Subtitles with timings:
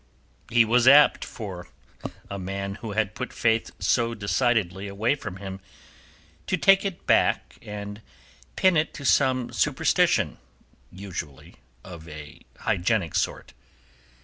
[0.49, 1.67] He was apt, for
[2.27, 5.59] a man who had put faith so decidedly away from him,
[6.47, 8.01] to take it back and
[8.55, 10.39] pin it to some superstition,
[10.91, 13.53] usually of a hygienic sort.